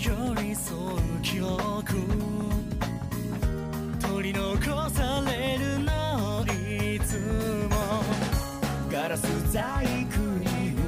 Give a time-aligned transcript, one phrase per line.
[0.00, 1.92] 寄り添う記憶。
[4.00, 7.18] 取り残されるのいつ
[7.68, 8.02] も。
[8.90, 9.62] ガラス細
[10.06, 10.79] 工に。